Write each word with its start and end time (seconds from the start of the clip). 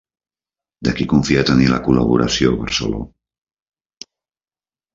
De 0.87 0.93
qui 0.99 1.05
confia 1.11 1.43
tenir 1.49 1.67
la 1.73 1.79
col·laboració 1.89 2.55
Barceló? 2.63 3.05